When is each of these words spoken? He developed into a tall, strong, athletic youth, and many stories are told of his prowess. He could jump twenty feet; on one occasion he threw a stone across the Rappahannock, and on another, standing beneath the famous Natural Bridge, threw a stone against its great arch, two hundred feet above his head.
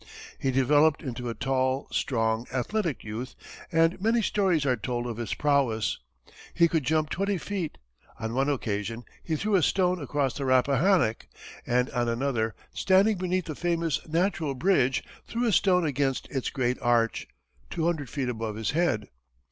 He 0.39 0.49
developed 0.49 1.03
into 1.03 1.29
a 1.29 1.35
tall, 1.35 1.87
strong, 1.91 2.47
athletic 2.51 3.03
youth, 3.03 3.35
and 3.71 4.01
many 4.01 4.23
stories 4.23 4.65
are 4.65 4.75
told 4.75 5.05
of 5.05 5.17
his 5.17 5.35
prowess. 5.35 5.99
He 6.55 6.67
could 6.67 6.85
jump 6.85 7.11
twenty 7.11 7.37
feet; 7.37 7.77
on 8.19 8.33
one 8.33 8.49
occasion 8.49 9.03
he 9.21 9.35
threw 9.35 9.53
a 9.53 9.61
stone 9.61 10.01
across 10.01 10.33
the 10.33 10.43
Rappahannock, 10.45 11.27
and 11.67 11.87
on 11.91 12.09
another, 12.09 12.55
standing 12.73 13.17
beneath 13.19 13.45
the 13.45 13.53
famous 13.53 13.99
Natural 14.07 14.55
Bridge, 14.55 15.03
threw 15.27 15.45
a 15.45 15.51
stone 15.51 15.85
against 15.85 16.27
its 16.31 16.49
great 16.49 16.79
arch, 16.81 17.27
two 17.69 17.85
hundred 17.85 18.09
feet 18.09 18.27
above 18.27 18.55
his 18.55 18.71
head. 18.71 19.07